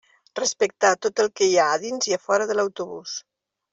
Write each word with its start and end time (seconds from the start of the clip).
Respectar 0.37 0.93
tot 1.05 1.21
el 1.23 1.29
que 1.41 1.49
hi 1.51 1.53
ha 1.59 1.67
a 1.73 1.77
dins 1.83 2.09
i 2.13 2.17
a 2.17 2.19
fora 2.25 2.49
de 2.53 2.57
l'autobús. 2.59 3.15